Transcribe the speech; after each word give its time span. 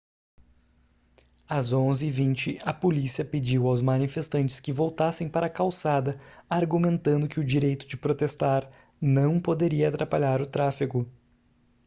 às 1.47 1.71
11:20 1.73 2.59
a 2.65 2.73
polícia 2.73 3.23
pediu 3.23 3.67
aos 3.67 3.83
manifestantes 3.83 4.59
que 4.59 4.73
voltassem 4.73 5.29
para 5.29 5.45
a 5.45 5.49
calçada 5.51 6.19
argumentando 6.49 7.27
que 7.29 7.39
o 7.39 7.45
direito 7.45 7.85
de 7.87 7.95
protestar 7.95 8.67
não 8.99 9.39
poderia 9.39 9.87
atrapalhar 9.89 10.41
o 10.41 10.47
tráfego 10.49 11.07